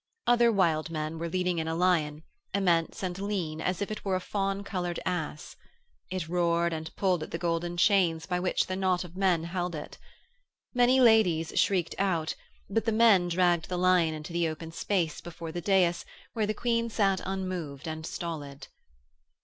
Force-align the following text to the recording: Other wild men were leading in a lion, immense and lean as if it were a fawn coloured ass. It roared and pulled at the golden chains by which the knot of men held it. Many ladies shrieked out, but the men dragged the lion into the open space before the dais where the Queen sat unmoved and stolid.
Other 0.25 0.51
wild 0.51 0.89
men 0.89 1.19
were 1.19 1.29
leading 1.29 1.59
in 1.59 1.67
a 1.67 1.75
lion, 1.75 2.23
immense 2.55 3.03
and 3.03 3.15
lean 3.19 3.61
as 3.61 3.83
if 3.83 3.91
it 3.91 4.03
were 4.03 4.15
a 4.15 4.19
fawn 4.19 4.63
coloured 4.63 4.99
ass. 5.05 5.55
It 6.09 6.27
roared 6.27 6.73
and 6.73 6.89
pulled 6.95 7.21
at 7.21 7.29
the 7.29 7.37
golden 7.37 7.77
chains 7.77 8.25
by 8.25 8.39
which 8.39 8.65
the 8.65 8.75
knot 8.75 9.03
of 9.03 9.15
men 9.15 9.43
held 9.43 9.75
it. 9.75 9.99
Many 10.73 10.99
ladies 10.99 11.53
shrieked 11.59 11.93
out, 11.99 12.33
but 12.67 12.85
the 12.85 12.91
men 12.91 13.27
dragged 13.27 13.69
the 13.69 13.77
lion 13.77 14.15
into 14.15 14.33
the 14.33 14.47
open 14.49 14.71
space 14.71 15.21
before 15.21 15.51
the 15.51 15.61
dais 15.61 16.03
where 16.33 16.47
the 16.47 16.55
Queen 16.55 16.89
sat 16.89 17.21
unmoved 17.23 17.87
and 17.87 18.03
stolid. 18.03 18.69